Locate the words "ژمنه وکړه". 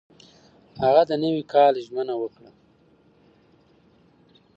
1.85-2.51